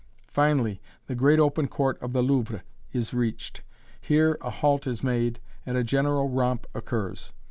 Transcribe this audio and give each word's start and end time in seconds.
Finally 0.31 0.81
the 1.05 1.13
great 1.13 1.37
open 1.37 1.67
court 1.67 2.01
of 2.01 2.11
the 2.11 2.23
Louvre 2.23 2.63
is 2.91 3.13
reached 3.13 3.61
here 4.01 4.35
a 4.41 4.49
halt 4.49 4.87
is 4.87 5.03
made 5.03 5.39
and 5.63 5.77
a 5.77 5.83
general 5.83 6.27
romp 6.27 6.65
occurs. 6.73 7.33